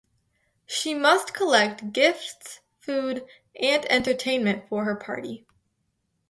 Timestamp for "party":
4.95-5.45